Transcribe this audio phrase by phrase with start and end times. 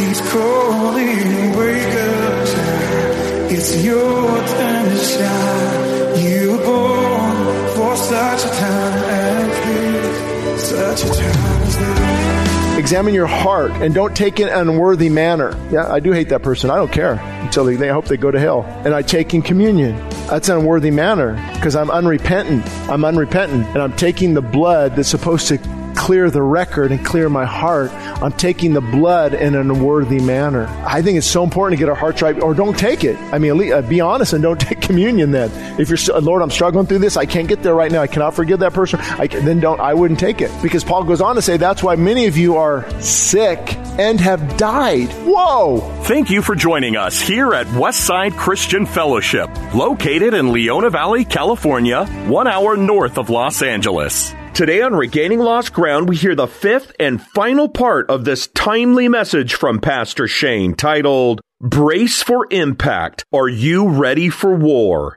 [0.00, 3.54] It's calling, wake up time.
[3.54, 6.24] It's your time to shine.
[6.24, 10.62] You were born for such a time as.
[10.62, 12.78] Such a time as this.
[12.78, 15.54] Examine your heart and don't take it in an unworthy manner.
[15.70, 16.70] Yeah, I do hate that person.
[16.70, 18.62] I don't care until they, they hope they go to hell.
[18.84, 19.96] And I take in communion.
[20.28, 22.64] That's an unworthy manner because I'm unrepentant.
[22.88, 25.58] I'm unrepentant and I'm taking the blood that's supposed to
[25.98, 27.90] clear the record and clear my heart.
[28.22, 30.66] I'm taking the blood in an unworthy manner.
[30.86, 33.18] I think it's so important to get our hearts right, or don't take it.
[33.32, 35.32] I mean, uh, be honest and don't take communion.
[35.32, 37.16] Then, if you're Lord, I'm struggling through this.
[37.16, 38.00] I can't get there right now.
[38.00, 39.00] I cannot forgive that person.
[39.00, 39.80] I can, then don't.
[39.80, 42.56] I wouldn't take it because Paul goes on to say that's why many of you
[42.56, 43.58] are sick
[43.98, 45.08] and have died.
[45.26, 45.80] Whoa!
[46.04, 52.06] Thank you for joining us here at Westside Christian Fellowship, located in Leona Valley, California,
[52.28, 54.32] one hour north of Los Angeles.
[54.54, 59.08] Today on Regaining Lost Ground, we hear the fifth and final part of this timely
[59.08, 63.24] message from Pastor Shane titled, Brace for Impact.
[63.32, 65.16] Are you ready for war?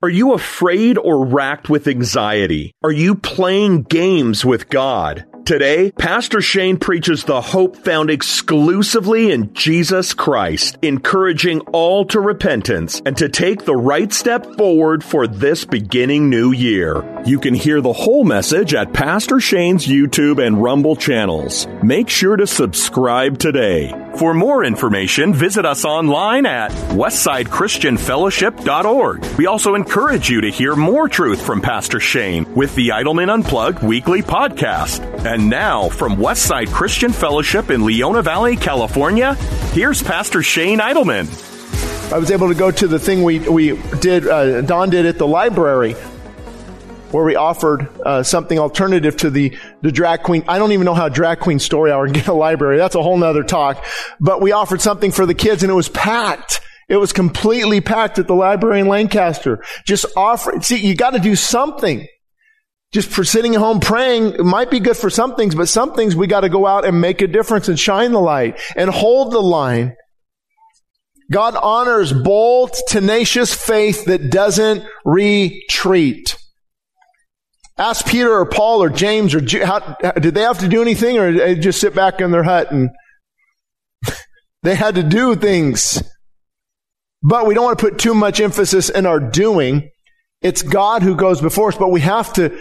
[0.00, 2.72] Are you afraid or racked with anxiety?
[2.84, 5.24] Are you playing games with God?
[5.48, 13.00] Today, Pastor Shane preaches the hope found exclusively in Jesus Christ, encouraging all to repentance
[13.06, 17.02] and to take the right step forward for this beginning new year.
[17.24, 21.66] You can hear the whole message at Pastor Shane's YouTube and Rumble channels.
[21.82, 23.94] Make sure to subscribe today.
[24.18, 29.24] For more information, visit us online at westsidechristianfellowship.org.
[29.38, 33.80] We also encourage you to hear more truth from Pastor Shane with the Idleman Unplugged
[33.82, 35.04] weekly podcast.
[35.24, 39.34] And now, from Westside Christian Fellowship in Leona Valley, California,
[39.72, 41.26] here's Pastor Shane Idleman.
[42.12, 45.18] I was able to go to the thing we, we did, uh, Don did at
[45.18, 45.92] the library,
[47.12, 50.42] where we offered uh, something alternative to the, the drag queen.
[50.48, 52.78] I don't even know how drag queen story hour get a library.
[52.78, 53.84] That's a whole nother talk.
[54.20, 56.60] But we offered something for the kids and it was packed.
[56.88, 59.62] It was completely packed at the library in Lancaster.
[59.84, 62.06] Just offer, see, you got to do something.
[62.92, 65.94] Just for sitting at home praying it might be good for some things, but some
[65.94, 68.88] things we got to go out and make a difference and shine the light and
[68.90, 69.94] hold the line.
[71.30, 76.36] God honors bold, tenacious faith that doesn't retreat.
[77.76, 81.30] Ask Peter or Paul or James or how, did they have to do anything or
[81.30, 82.90] did they just sit back in their hut and
[84.62, 86.02] they had to do things.
[87.22, 89.90] But we don't want to put too much emphasis in our doing.
[90.40, 92.58] It's God who goes before us, but we have to,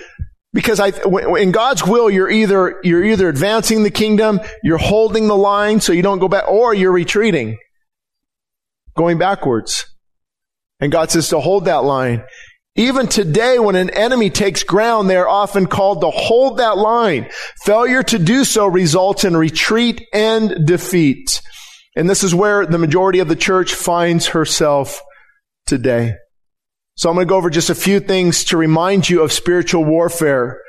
[0.53, 0.91] because I,
[1.39, 5.93] in God's will, you're either, you're either advancing the kingdom, you're holding the line so
[5.93, 7.57] you don't go back, or you're retreating,
[8.97, 9.85] going backwards.
[10.79, 12.23] And God says to hold that line.
[12.75, 17.27] Even today, when an enemy takes ground, they are often called to hold that line.
[17.65, 21.41] Failure to do so results in retreat and defeat.
[21.95, 25.01] And this is where the majority of the church finds herself
[25.65, 26.13] today.
[26.97, 29.85] So I'm going to go over just a few things to remind you of spiritual
[29.85, 30.59] warfare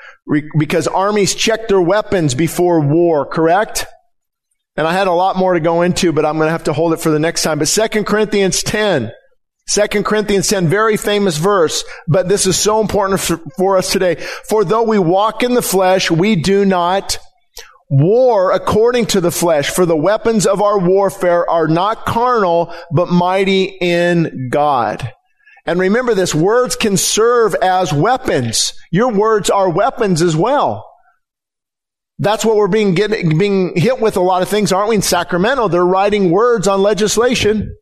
[0.59, 3.87] because armies check their weapons before war, correct?
[4.77, 6.75] And I had a lot more to go into, but I'm going to have to
[6.75, 7.59] hold it for the next time.
[7.59, 9.11] But 2 Corinthians 10,
[9.71, 14.17] 2 Corinthians 10, very famous verse, but this is so important for, for, us today.
[14.51, 17.19] For though we walk in the flesh, we do not
[17.89, 19.71] war according to the flesh.
[19.71, 25.11] For the weapons of our warfare are not carnal, but mighty in God.
[25.67, 28.73] And remember this, words can serve as weapons.
[28.91, 30.85] Your words are weapons as well.
[32.19, 34.97] That's what we're being getting, being hit with a lot of things, aren't we?
[34.97, 37.77] In Sacramento, they're writing words on legislation.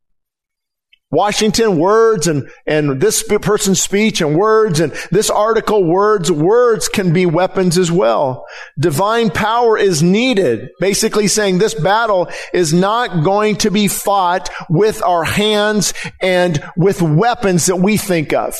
[1.11, 7.13] Washington, words and, and this person's speech and words and this article, words, words can
[7.13, 8.45] be weapons as well.
[8.79, 10.69] Divine power is needed.
[10.81, 17.01] Basically saying this battle is not going to be fought with our hands and with
[17.01, 18.59] weapons that we think of.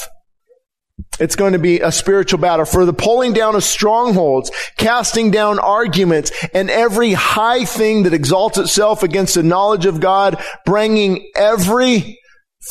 [1.19, 5.59] It's going to be a spiritual battle for the pulling down of strongholds, casting down
[5.59, 12.19] arguments, and every high thing that exalts itself against the knowledge of God, bringing every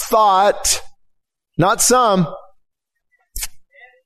[0.04, 0.82] thought,
[1.58, 2.28] not some.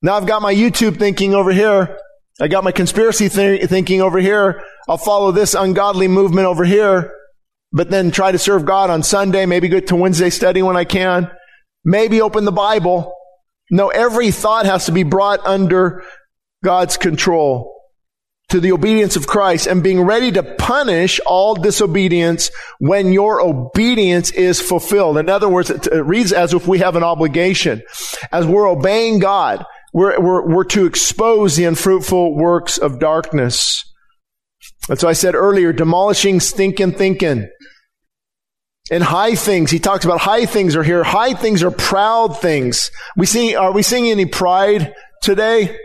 [0.02, 1.98] Now I've got my YouTube thinking over here.
[2.42, 4.64] I got my conspiracy th- thinking over here.
[4.88, 7.14] I'll follow this ungodly movement over here,
[7.72, 10.86] but then try to serve God on Sunday, maybe go to Wednesday study when I
[10.86, 11.30] can,
[11.84, 13.14] maybe open the Bible.
[13.70, 16.04] No, every thought has to be brought under
[16.64, 17.79] God's control
[18.50, 24.31] to the obedience of Christ and being ready to punish all disobedience when your obedience
[24.31, 25.18] is fulfilled.
[25.18, 27.84] In other words, it reads as if we have an obligation.
[28.31, 33.86] As we're obeying God, we're, we're, we're to expose the unfruitful works of darkness.
[34.88, 37.48] That's why I said earlier, demolishing stinking thinking.
[38.92, 41.04] And high things, he talks about high things are here.
[41.04, 42.90] High things are proud things.
[43.16, 45.78] We see, are we seeing any pride today?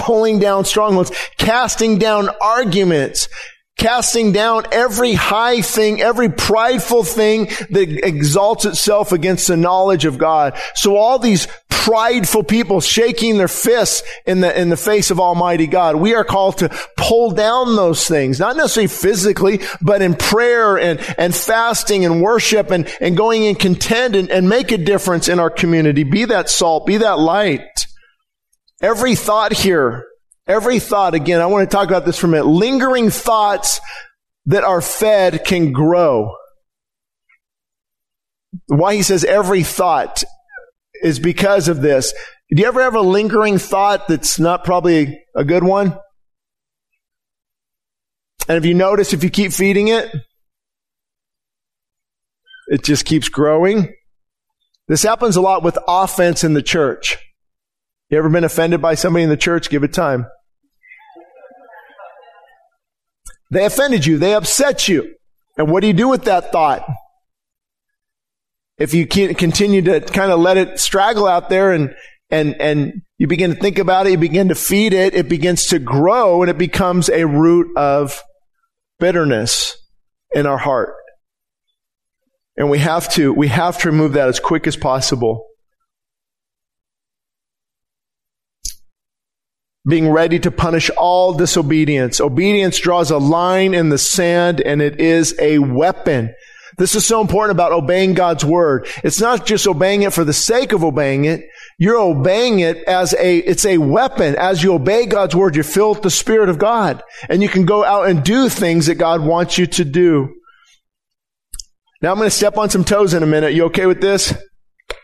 [0.00, 3.28] Pulling down strongholds, casting down arguments,
[3.76, 10.18] casting down every high thing, every prideful thing that exalts itself against the knowledge of
[10.18, 10.58] God.
[10.74, 15.66] So all these prideful people shaking their fists in the, in the face of Almighty
[15.66, 15.96] God.
[15.96, 16.68] We are called to
[16.98, 22.70] pull down those things, not necessarily physically, but in prayer and, and fasting and worship
[22.70, 26.04] and, and going in content and, and make a difference in our community.
[26.04, 27.86] Be that salt, be that light.
[28.80, 30.06] Every thought here,
[30.46, 32.46] every thought, again, I want to talk about this for a minute.
[32.46, 33.80] Lingering thoughts
[34.46, 36.34] that are fed can grow.
[38.66, 40.24] Why he says every thought
[41.02, 42.12] is because of this.
[42.50, 45.96] Do you ever have a lingering thought that's not probably a good one?
[48.48, 50.10] And if you notice, if you keep feeding it,
[52.68, 53.94] it just keeps growing.
[54.88, 57.18] This happens a lot with offense in the church.
[58.10, 59.70] You ever been offended by somebody in the church?
[59.70, 60.26] Give it time.
[63.52, 64.18] They offended you.
[64.18, 65.14] They upset you.
[65.56, 66.88] And what do you do with that thought?
[68.78, 71.94] If you continue to kind of let it straggle out there and,
[72.30, 75.66] and, and you begin to think about it, you begin to feed it, it begins
[75.66, 78.20] to grow and it becomes a root of
[78.98, 79.76] bitterness
[80.34, 80.94] in our heart.
[82.56, 85.49] And we have to, we have to remove that as quick as possible.
[89.86, 92.20] Being ready to punish all disobedience.
[92.20, 96.34] Obedience draws a line in the sand and it is a weapon.
[96.76, 98.86] This is so important about obeying God's word.
[99.02, 101.44] It's not just obeying it for the sake of obeying it.
[101.78, 104.36] You're obeying it as a, it's a weapon.
[104.36, 107.64] As you obey God's word, you're filled with the Spirit of God and you can
[107.64, 110.34] go out and do things that God wants you to do.
[112.02, 113.52] Now I'm going to step on some toes in a minute.
[113.52, 114.34] You okay with this?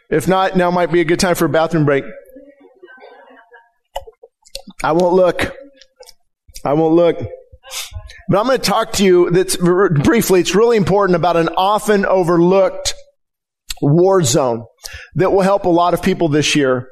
[0.09, 2.05] If not, now might be a good time for a bathroom break.
[4.83, 5.55] I won't look.
[6.65, 7.19] I won't look.
[8.29, 12.05] But I'm going to talk to you that's briefly, it's really important about an often
[12.05, 12.95] overlooked
[13.81, 14.65] war zone
[15.15, 16.89] that will help a lot of people this year.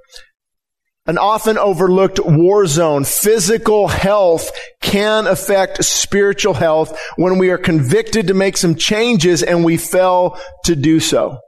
[1.07, 3.05] An often overlooked war zone.
[3.05, 4.51] Physical health
[4.81, 10.39] can affect spiritual health when we are convicted to make some changes and we fail
[10.65, 11.39] to do so.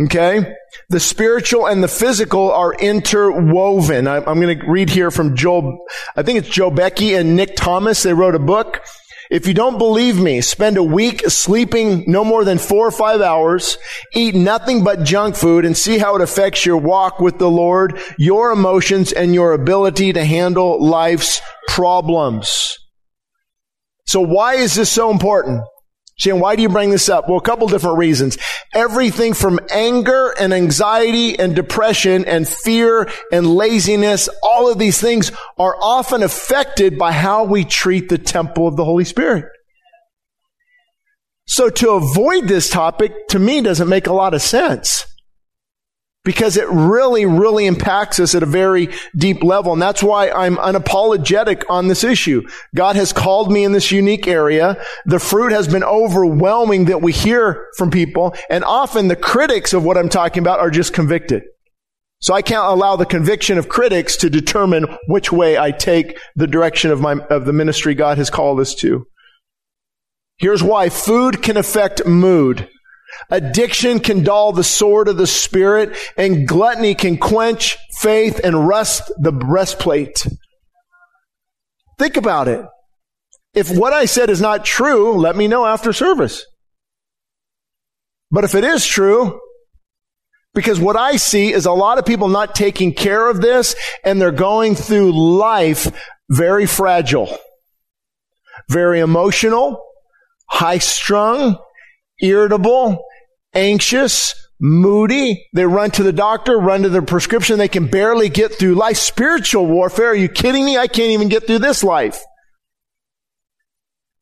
[0.00, 0.54] Okay?
[0.90, 4.06] The spiritual and the physical are interwoven.
[4.06, 5.84] I, am going to read here from Joel,
[6.16, 8.02] I think it's Joe Becky and Nick Thomas.
[8.02, 8.80] They wrote a book.
[9.30, 13.20] If you don't believe me, spend a week sleeping no more than four or five
[13.20, 13.76] hours,
[14.14, 18.00] eat nothing but junk food, and see how it affects your walk with the Lord,
[18.16, 22.78] your emotions, and your ability to handle life's problems.
[24.06, 25.62] So why is this so important?
[26.18, 27.28] Shane, why do you bring this up?
[27.28, 28.38] Well, a couple different reasons.
[28.74, 35.30] Everything from anger and anxiety and depression and fear and laziness, all of these things
[35.58, 39.44] are often affected by how we treat the temple of the Holy Spirit.
[41.46, 45.07] So to avoid this topic, to me, doesn't make a lot of sense
[46.24, 49.72] because it really, really impacts us at a very deep level.
[49.72, 52.46] And that's why I'm unapologetic on this issue.
[52.74, 54.82] God has called me in this unique area.
[55.06, 58.34] The fruit has been overwhelming that we hear from people.
[58.50, 61.44] And often the critics of what I'm talking about are just convicted.
[62.20, 66.48] So I can't allow the conviction of critics to determine which way I take the
[66.48, 69.06] direction of my, of the ministry God has called us to.
[70.36, 72.68] Here's why food can affect mood.
[73.30, 79.10] Addiction can dull the sword of the spirit and gluttony can quench faith and rust
[79.18, 80.26] the breastplate.
[81.98, 82.64] Think about it.
[83.54, 86.44] If what I said is not true, let me know after service.
[88.30, 89.40] But if it is true,
[90.54, 94.20] because what I see is a lot of people not taking care of this and
[94.20, 95.90] they're going through life
[96.30, 97.36] very fragile,
[98.68, 99.82] very emotional,
[100.48, 101.58] high strung,
[102.20, 103.02] irritable,
[103.54, 105.46] anxious, moody.
[105.54, 107.58] They run to the doctor, run to their prescription.
[107.58, 108.96] They can barely get through life.
[108.96, 110.10] Spiritual warfare.
[110.10, 110.76] Are you kidding me?
[110.76, 112.20] I can't even get through this life.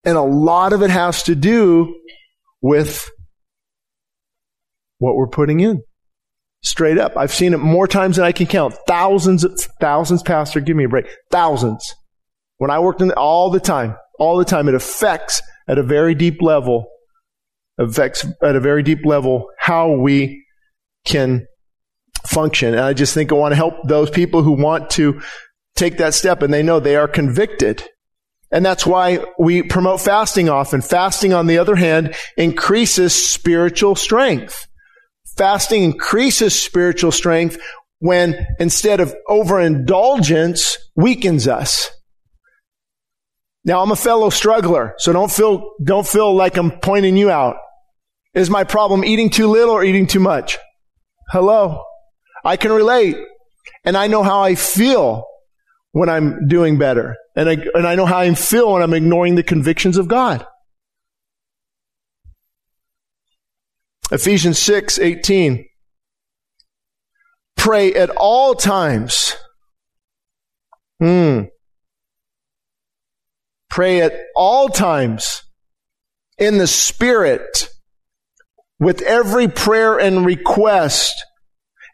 [0.04, 1.95] And a lot of it has to do
[2.61, 3.11] with
[4.99, 5.83] what we're putting in.
[6.62, 7.16] Straight up.
[7.16, 8.75] I've seen it more times than I can count.
[8.87, 9.45] Thousands,
[9.80, 11.06] thousands, Pastor, give me a break.
[11.30, 11.95] Thousands.
[12.59, 16.14] When I worked in all the time, all the time, it affects at a very
[16.14, 16.87] deep level,
[17.78, 20.45] affects at a very deep level how we
[21.04, 21.47] can
[22.26, 22.75] function.
[22.75, 25.21] And I just think I want to help those people who want to
[25.75, 27.85] take that step and they know they are convicted.
[28.50, 30.80] And that's why we promote fasting often.
[30.80, 34.66] Fasting, on the other hand, increases spiritual strength.
[35.37, 37.59] Fasting increases spiritual strength
[37.99, 41.90] when instead of overindulgence weakens us.
[43.64, 47.56] Now I'm a fellow struggler, so don't feel, don't feel like I'm pointing you out.
[48.37, 50.59] Is my problem eating too little or eating too much?
[51.31, 51.83] Hello?
[52.45, 53.16] I can relate.
[53.83, 55.25] And I know how I feel
[55.93, 57.16] when I'm doing better.
[57.35, 60.47] And I, and I know how I feel when I'm ignoring the convictions of God.
[64.12, 65.64] Ephesians 6, 18.
[67.57, 69.35] Pray at all times.
[71.00, 71.45] Hmm.
[73.71, 75.43] Pray at all times
[76.37, 77.71] in the Spirit
[78.78, 81.12] with every prayer and request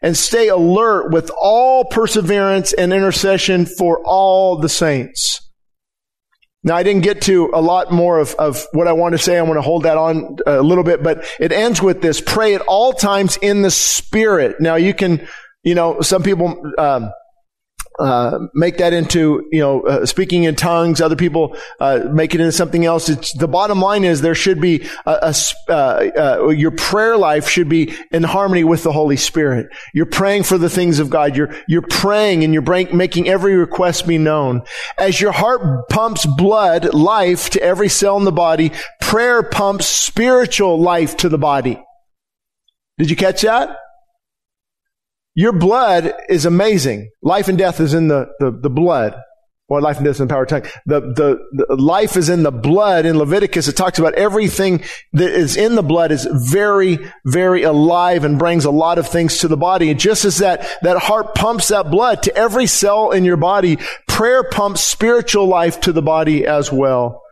[0.01, 5.39] and stay alert with all perseverance and intercession for all the saints.
[6.65, 9.37] Now, I didn't get to a lot more of, of what I want to say.
[9.37, 12.21] I want to hold that on a little bit, but it ends with this.
[12.21, 14.61] Pray at all times in the Spirit.
[14.61, 15.27] Now, you can,
[15.63, 17.11] you know, some people, um,
[17.99, 21.01] uh, make that into you know uh, speaking in tongues.
[21.01, 23.09] Other people uh, make it into something else.
[23.09, 25.33] It's the bottom line is there should be a,
[25.67, 29.67] a uh, uh, your prayer life should be in harmony with the Holy Spirit.
[29.93, 31.35] You're praying for the things of God.
[31.35, 34.63] You're you're praying and you're making every request be known.
[34.97, 38.71] As your heart pumps blood life to every cell in the body,
[39.01, 41.81] prayer pumps spiritual life to the body.
[42.97, 43.77] Did you catch that?
[45.35, 47.09] Your blood is amazing.
[47.21, 49.15] Life and death is in the, the, the blood.
[49.69, 50.67] Or life and death is in the power of tongue.
[50.85, 53.05] The, the, the life is in the blood.
[53.05, 58.25] In Leviticus, it talks about everything that is in the blood is very, very alive
[58.25, 59.93] and brings a lot of things to the body.
[59.95, 64.43] Just as that, that heart pumps that blood to every cell in your body, prayer
[64.43, 67.22] pumps spiritual life to the body as well.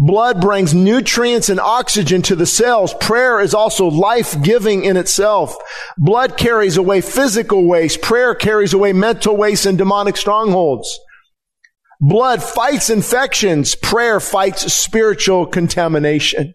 [0.00, 2.94] Blood brings nutrients and oxygen to the cells.
[3.00, 5.56] Prayer is also life-giving in itself.
[5.98, 8.00] Blood carries away physical waste.
[8.00, 10.88] Prayer carries away mental waste and demonic strongholds.
[12.00, 13.74] Blood fights infections.
[13.74, 16.54] Prayer fights spiritual contamination.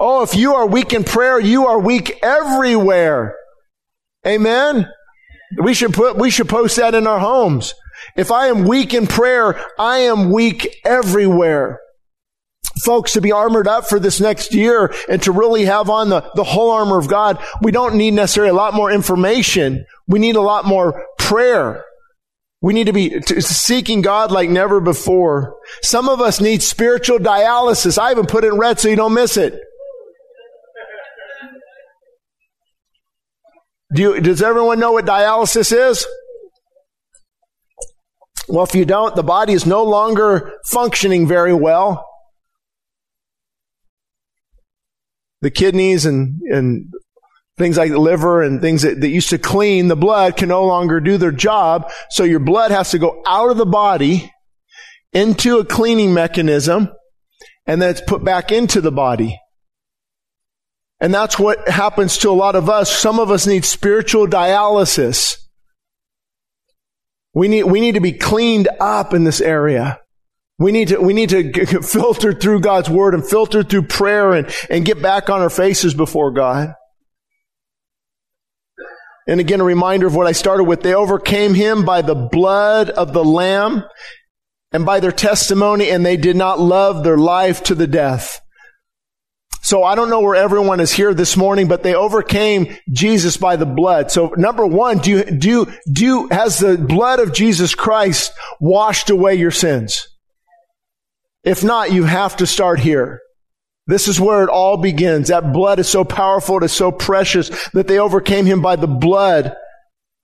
[0.00, 3.36] Oh, if you are weak in prayer, you are weak everywhere.
[4.26, 4.88] Amen.
[5.62, 7.74] We should put, we should post that in our homes.
[8.16, 11.80] If I am weak in prayer, I am weak everywhere.
[12.84, 16.28] Folks, to be armored up for this next year and to really have on the,
[16.34, 19.84] the whole armor of God, we don't need necessarily a lot more information.
[20.08, 21.84] We need a lot more prayer.
[22.62, 25.56] We need to be seeking God like never before.
[25.82, 27.98] Some of us need spiritual dialysis.
[27.98, 29.58] I even put it in red so you don't miss it.
[33.94, 36.06] Do you, does everyone know what dialysis is?
[38.52, 42.06] Well, if you don't, the body is no longer functioning very well.
[45.40, 46.92] The kidneys and, and
[47.56, 50.66] things like the liver and things that, that used to clean the blood can no
[50.66, 51.90] longer do their job.
[52.10, 54.30] So your blood has to go out of the body
[55.14, 56.90] into a cleaning mechanism
[57.64, 59.40] and then it's put back into the body.
[61.00, 62.94] And that's what happens to a lot of us.
[62.94, 65.38] Some of us need spiritual dialysis.
[67.34, 69.98] We need, we need to be cleaned up in this area.
[70.58, 74.32] We need to, we need to get filter through God's word and filter through prayer
[74.32, 76.74] and, and get back on our faces before God.
[79.26, 80.82] And again, a reminder of what I started with.
[80.82, 83.84] They overcame him by the blood of the Lamb
[84.72, 88.41] and by their testimony, and they did not love their life to the death.
[89.62, 93.54] So I don't know where everyone is here this morning, but they overcame Jesus by
[93.54, 94.10] the blood.
[94.10, 99.36] So number one, do you, do do has the blood of Jesus Christ washed away
[99.36, 100.08] your sins?
[101.44, 103.20] If not, you have to start here.
[103.86, 105.28] This is where it all begins.
[105.28, 108.88] That blood is so powerful, it is so precious that they overcame him by the
[108.88, 109.54] blood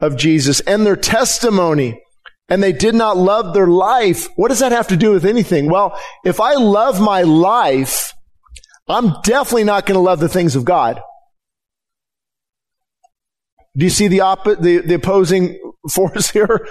[0.00, 2.00] of Jesus and their testimony.
[2.48, 4.28] And they did not love their life.
[4.36, 5.68] What does that have to do with anything?
[5.70, 8.14] Well, if I love my life,
[8.88, 11.00] I'm definitely not going to love the things of God.
[13.76, 15.58] Do you see the, op- the, the opposing
[15.92, 16.66] force here?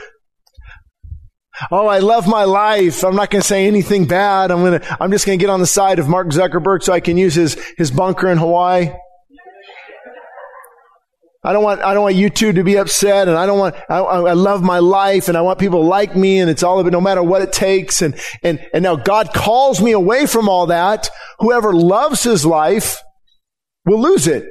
[1.72, 3.04] Oh, I love my life.
[3.04, 4.52] I'm not going to say anything bad.
[4.52, 6.94] I'm going to, I'm just going to get on the side of Mark Zuckerberg so
[6.94, 8.92] I can use his, his bunker in Hawaii.
[11.48, 13.74] I don't want, I don't want you two to be upset and I don't want,
[13.88, 16.78] I, I love my life and I want people to like me and it's all
[16.78, 18.02] of it no matter what it takes.
[18.02, 21.10] And, and, and now God calls me away from all that.
[21.40, 23.02] Whoever loves his life
[23.86, 24.44] will lose it.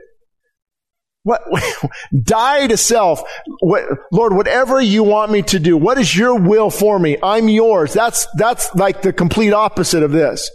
[1.22, 1.42] What,
[2.22, 3.22] die to self.
[3.60, 7.18] What, Lord, whatever you want me to do, what is your will for me?
[7.22, 7.92] I'm yours.
[7.92, 10.50] That's, that's like the complete opposite of this.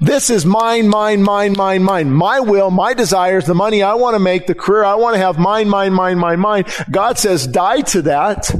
[0.00, 2.10] This is mine, mine, mine, mine, mine.
[2.10, 5.20] My will, my desires, the money I want to make, the career I want to
[5.20, 6.64] have, mine, mine, mine, mine, mine.
[6.90, 8.50] God says, die to that.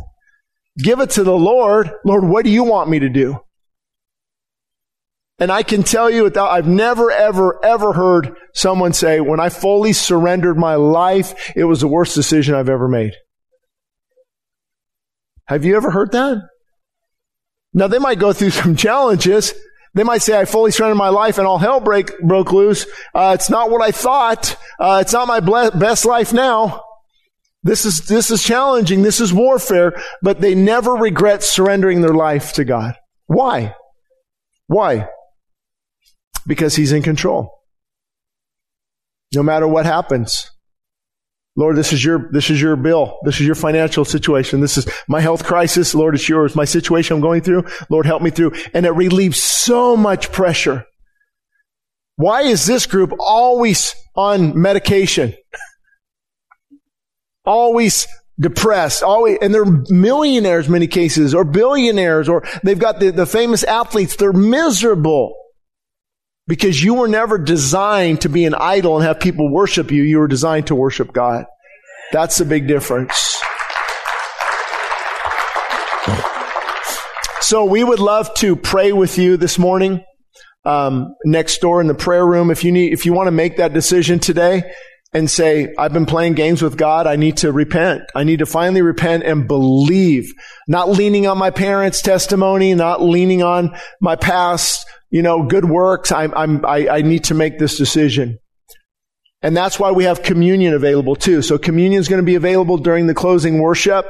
[0.79, 1.91] Give it to the Lord.
[2.05, 3.39] Lord, what do you want me to do?
[5.39, 9.49] And I can tell you without, I've never, ever, ever heard someone say, when I
[9.49, 13.15] fully surrendered my life, it was the worst decision I've ever made.
[15.47, 16.43] Have you ever heard that?
[17.75, 19.53] Now they might go through some challenges.
[19.95, 22.87] They might say, I fully surrendered my life and all hell break, broke loose.
[23.15, 24.57] Uh, it's not what I thought.
[24.79, 26.83] Uh, it's not my ble- best life now.
[27.63, 29.03] This is, this is challenging.
[29.03, 32.95] This is warfare, but they never regret surrendering their life to God.
[33.27, 33.75] Why?
[34.67, 35.09] Why?
[36.47, 37.61] Because He's in control.
[39.35, 40.51] No matter what happens.
[41.55, 43.19] Lord, this is your, this is your bill.
[43.25, 44.61] This is your financial situation.
[44.61, 45.95] This is my health crisis.
[45.95, 46.57] Lord, it's yours.
[46.57, 47.65] My situation I'm going through.
[47.91, 48.53] Lord, help me through.
[48.73, 50.87] And it relieves so much pressure.
[52.17, 55.35] Why is this group always on medication?
[57.45, 58.07] always
[58.39, 63.63] depressed, always, and they're millionaires many cases, or billionaires, or they've got the, the famous
[63.65, 64.17] athletes.
[64.17, 65.35] They're miserable.
[66.53, 70.03] Because you were never designed to be an idol and have people worship you.
[70.03, 71.47] You were designed to worship God.
[72.13, 73.41] That's the big difference.
[77.41, 80.05] So we would love to pray with you this morning.
[80.67, 83.57] Um, next door in the prayer room, if you need, if you want to make
[83.57, 84.75] that decision today
[85.13, 87.07] and say, I've been playing games with God.
[87.07, 88.03] I need to repent.
[88.15, 90.33] I need to finally repent and believe,
[90.67, 96.13] not leaning on my parents' testimony, not leaning on my past, you know, good works.
[96.13, 98.39] I'm, I'm, I, I need to make this decision.
[99.43, 101.43] And that's why we have communion available too.
[101.43, 104.07] So communion is going to be available during the closing worship.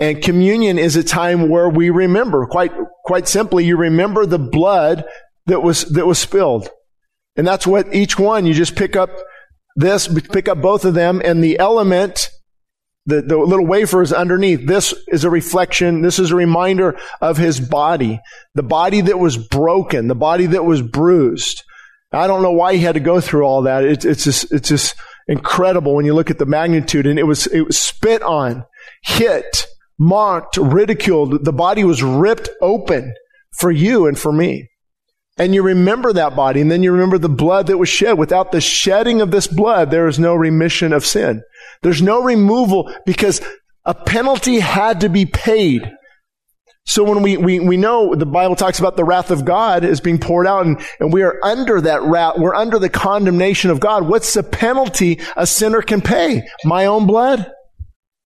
[0.00, 2.72] And communion is a time where we remember, quite,
[3.04, 5.04] quite simply, you remember the blood
[5.46, 6.68] that was, that was spilled.
[7.36, 9.10] And that's what each one, you just pick up
[9.80, 12.30] this, pick up both of them and the element
[13.06, 14.66] the, the little wafers underneath.
[14.66, 16.02] This is a reflection.
[16.02, 18.20] This is a reminder of his body.
[18.54, 20.08] The body that was broken.
[20.08, 21.64] The body that was bruised.
[22.12, 23.84] I don't know why he had to go through all that.
[23.84, 24.94] It, it's just, it's just
[25.28, 28.64] incredible when you look at the magnitude and it was, it was spit on,
[29.02, 29.66] hit,
[29.98, 31.44] mocked, ridiculed.
[31.44, 33.14] The body was ripped open
[33.52, 34.69] for you and for me.
[35.40, 38.18] And you remember that body and then you remember the blood that was shed.
[38.18, 41.42] Without the shedding of this blood, there is no remission of sin.
[41.80, 43.40] There's no removal because
[43.86, 45.90] a penalty had to be paid.
[46.84, 50.02] So when we, we, we know the Bible talks about the wrath of God is
[50.02, 53.80] being poured out and, and we are under that wrath, we're under the condemnation of
[53.80, 54.06] God.
[54.06, 56.42] What's the penalty a sinner can pay?
[56.66, 57.50] My own blood?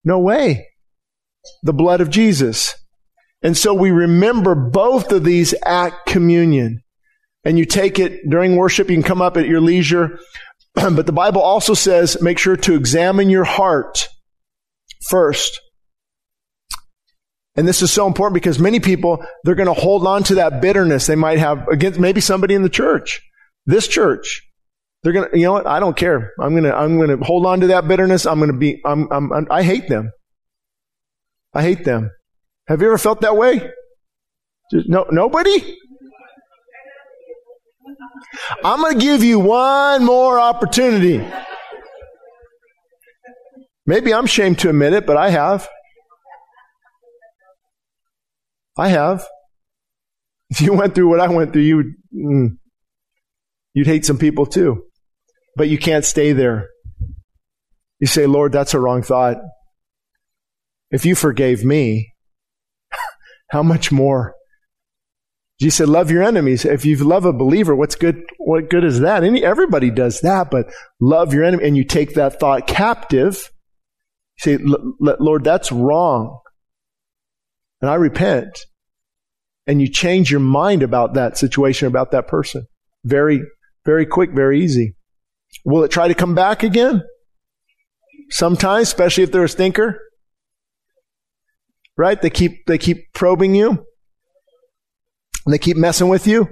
[0.03, 0.67] No way.
[1.63, 2.75] The blood of Jesus.
[3.41, 6.81] And so we remember both of these at communion.
[7.45, 10.19] And you take it during worship, you can come up at your leisure.
[10.73, 14.09] but the Bible also says make sure to examine your heart
[15.09, 15.61] first.
[17.55, 20.61] And this is so important because many people, they're going to hold on to that
[20.61, 23.21] bitterness they might have against maybe somebody in the church,
[23.65, 24.41] this church.
[25.03, 25.67] They're going to, you know what?
[25.67, 26.33] I don't care.
[26.41, 28.25] I'm going to, I'm going to hold on to that bitterness.
[28.25, 30.11] I'm going to be, I'm, I'm, I'm, I hate them.
[31.53, 32.09] I hate them.
[32.67, 33.71] Have you ever felt that way?
[34.73, 35.77] No, nobody?
[38.63, 41.25] I'm going to give you one more opportunity.
[43.85, 45.67] Maybe I'm ashamed to admit it, but I have.
[48.77, 49.25] I have.
[50.49, 52.47] If you went through what I went through, you would, mm,
[53.73, 54.83] you'd hate some people too.
[55.55, 56.69] but you can't stay there.
[57.99, 59.37] You say, Lord, that's a wrong thought.
[60.91, 62.11] If you forgave me,
[63.51, 64.35] how much more?
[65.59, 66.65] Jesus said, love your enemies.
[66.65, 69.23] If you love a believer, what's good, what good is that?
[69.23, 73.51] Any, everybody does that, but love your enemy and you take that thought captive.
[74.45, 74.65] You say,
[74.99, 76.39] Lord, that's wrong.
[77.81, 78.65] And I repent.
[79.65, 82.67] And you change your mind about that situation, about that person.
[83.05, 83.41] Very,
[83.85, 84.95] very quick, very easy.
[85.63, 87.01] Will it try to come back again?
[88.29, 90.01] Sometimes, especially if they're a stinker.
[91.97, 92.21] Right?
[92.21, 93.85] They keep, they keep probing you.
[95.45, 96.47] And they keep messing with you.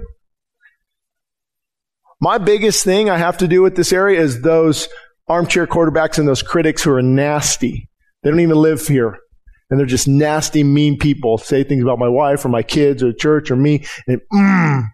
[2.20, 4.88] My biggest thing I have to do with this area is those
[5.28, 7.88] armchair quarterbacks and those critics who are nasty.
[8.22, 9.18] They don't even live here.
[9.70, 11.38] And they're just nasty, mean people.
[11.38, 13.84] Say things about my wife or my kids or church or me.
[14.06, 14.84] And mm,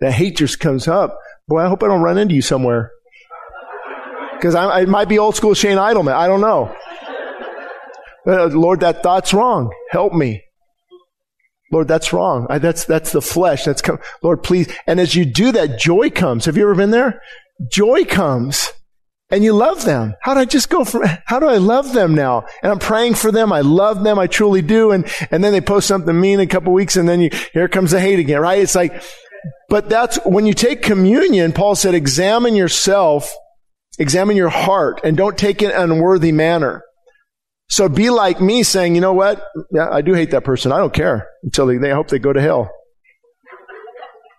[0.00, 1.18] that hate just comes up.
[1.48, 2.90] Boy, I hope I don't run into you somewhere.
[4.34, 6.14] Because I, I, might be old school Shane Idleman.
[6.14, 6.74] I don't know.
[8.26, 9.72] Uh, Lord, that thought's wrong.
[9.90, 10.44] Help me.
[11.70, 12.46] Lord, that's wrong.
[12.48, 13.64] I, that's, that's the flesh.
[13.64, 13.98] That's, come.
[14.22, 14.72] Lord, please.
[14.86, 16.46] And as you do that, joy comes.
[16.46, 17.20] Have you ever been there?
[17.70, 18.72] Joy comes
[19.30, 20.14] and you love them.
[20.22, 22.46] How do I just go from, how do I love them now?
[22.62, 23.52] And I'm praying for them.
[23.52, 24.18] I love them.
[24.18, 24.92] I truly do.
[24.92, 27.90] And, and then they post something mean a couple weeks and then you, here comes
[27.90, 28.60] the hate again, right?
[28.60, 29.02] It's like,
[29.68, 33.34] but that's when you take communion, Paul said, examine yourself
[33.98, 36.84] Examine your heart and don't take it in an unworthy manner.
[37.70, 39.44] So be like me saying, you know what?
[39.72, 40.72] Yeah, I do hate that person.
[40.72, 42.70] I don't care until they, they hope they go to hell.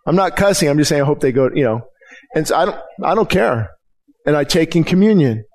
[0.08, 0.68] I'm not cussing.
[0.68, 1.82] I'm just saying I hope they go, you know.
[2.36, 3.70] And so I don't, I don't care.
[4.26, 5.46] And I take in communion.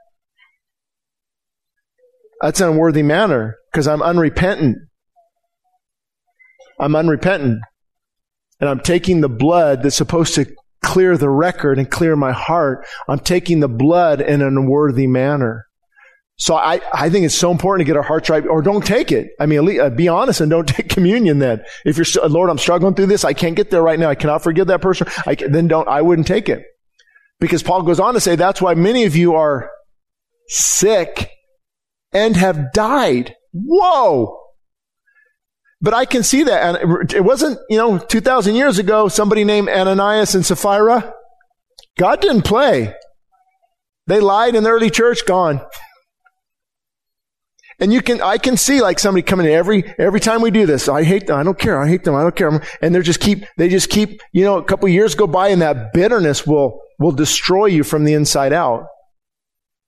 [2.41, 4.77] That's an unworthy manner because I'm unrepentant.
[6.79, 7.61] I'm unrepentant.
[8.61, 10.47] And I'm taking the blood that's supposed to
[10.85, 12.87] clear the record and clear my heart.
[13.09, 15.67] I'm taking the blood in an unworthy manner.
[16.37, 19.13] So I, I think it's so important to get our hearts right, or don't take
[19.13, 19.31] it.
[19.39, 21.63] I mean, uh, be honest and don't take communion then.
[21.85, 23.25] If you're, Lord, I'm struggling through this.
[23.25, 24.11] I can't get there right now.
[24.11, 25.07] I cannot forgive that person.
[25.27, 26.65] I, then don't, I wouldn't take it.
[27.41, 29.71] Because Paul goes on to say that's why many of you are
[30.49, 31.31] sick
[32.13, 33.35] and have died.
[33.53, 34.41] Whoa!
[35.81, 36.77] But I can see that.
[36.77, 41.13] And it wasn't, you know, 2,000 years ago, somebody named Ananias and Sapphira.
[41.99, 42.95] God didn't play.
[44.07, 45.61] They lied in the early church, gone.
[47.81, 50.67] And you can, I can see like somebody coming in every, every time we do
[50.67, 50.89] this.
[50.89, 51.39] I hate them.
[51.39, 51.81] I don't care.
[51.81, 52.15] I hate them.
[52.15, 52.63] I don't care.
[52.81, 55.63] And they're just keep, they just keep, you know, a couple years go by and
[55.63, 58.87] that bitterness will, will destroy you from the inside out.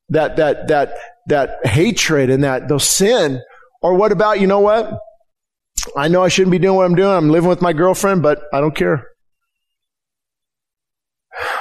[0.09, 0.97] That, that, that,
[1.29, 3.41] that hatred and that, those sin.
[3.83, 4.99] Or what about, you know what?
[5.97, 7.13] I know I shouldn't be doing what I'm doing.
[7.13, 9.07] I'm living with my girlfriend, but I don't care.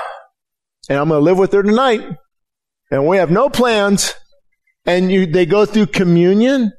[0.88, 2.07] And I'm going to live with her tonight.
[2.91, 4.13] And we have no plans.
[4.86, 6.71] And you, they go through communion.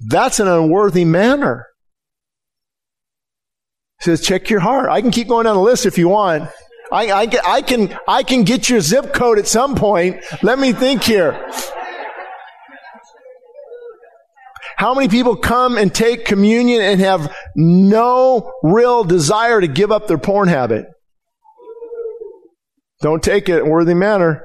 [0.00, 1.66] That's an unworthy manner.
[4.00, 4.90] says, check your heart.
[4.90, 6.50] I can keep going down the list if you want.
[6.90, 10.22] I, I, I, can, I can get your zip code at some point.
[10.42, 11.50] Let me think here.
[14.76, 20.08] How many people come and take communion and have no real desire to give up
[20.08, 20.86] their porn habit?
[23.00, 24.44] Don't take it in worthy manner.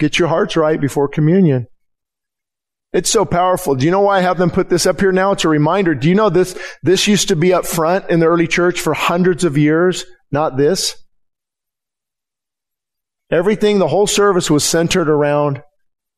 [0.00, 1.66] Get your hearts right before communion.
[2.92, 3.74] It's so powerful.
[3.74, 5.32] Do you know why I have them put this up here now?
[5.32, 5.94] It's a reminder.
[5.94, 8.94] Do you know this, this used to be up front in the early church for
[8.94, 10.04] hundreds of years?
[10.32, 10.96] Not this.
[13.30, 15.62] Everything, the whole service was centered around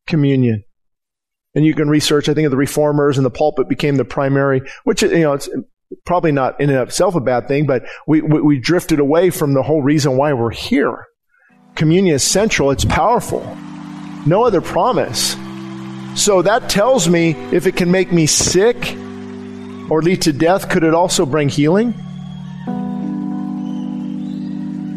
[0.07, 0.63] communion
[1.55, 4.63] and you can research, I think, of the reformers and the pulpit became the primary,
[4.85, 5.51] which, you know, it's
[6.07, 9.31] probably not in and of itself a bad thing, but we, we, we drifted away
[9.31, 11.05] from the whole reason why we're here.
[11.75, 12.71] Communion is central.
[12.71, 13.59] It's powerful.
[14.27, 15.37] No other promise.
[16.15, 18.97] So that tells me if it can make me sick
[19.91, 21.95] or lead to death, could it also bring healing?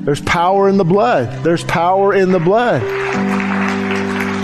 [0.06, 1.44] There's power in the blood.
[1.44, 2.82] There's power in the blood.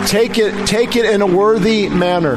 [0.08, 2.36] Take it, take it in a worthy manner.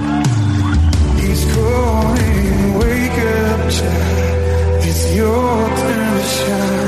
[1.18, 4.84] He's calling, wake up, child.
[4.84, 6.83] It's your turn to shine.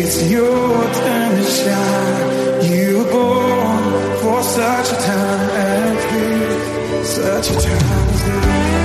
[0.00, 0.68] It's your.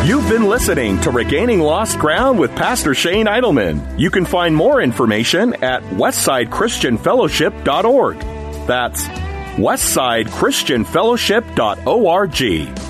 [0.05, 3.99] You've been listening to Regaining Lost Ground with Pastor Shane Idleman.
[3.99, 8.19] You can find more information at westsidechristianfellowship.org.
[8.67, 9.07] That's
[9.55, 12.41] westsidechristianfellowship.org.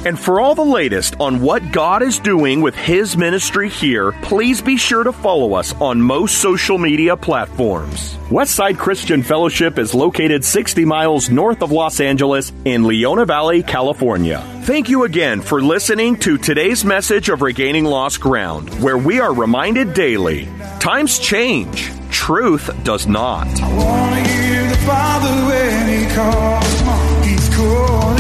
[0.06, 4.62] And for all the latest on what God is doing with His ministry here, please
[4.62, 8.16] be sure to follow us on most social media platforms.
[8.30, 14.42] Westside Christian Fellowship is located 60 miles north of Los Angeles in Leona Valley, California.
[14.64, 19.34] Thank you again for listening to today's message of Regaining Lost Ground, where we are
[19.34, 20.48] reminded daily
[20.80, 23.48] times change, truth does not.
[24.86, 26.80] Father when He calls.
[26.80, 28.20] Come on, He's calling.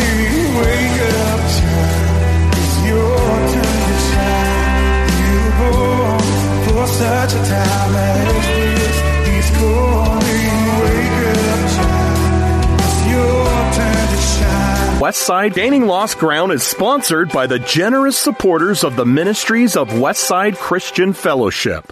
[0.59, 2.53] Wake up, child.
[2.55, 3.17] It's your
[3.53, 5.11] turn to shine.
[5.23, 6.23] You were born
[6.65, 8.97] for such a time as this.
[9.27, 10.53] He's calling.
[10.83, 12.79] Wake up, child.
[12.79, 13.45] It's your
[13.77, 14.99] turn to shine.
[15.01, 20.55] Westside Gaining Lost Ground is sponsored by the generous supporters of the ministries of Westside
[20.57, 21.91] Christian Fellowship.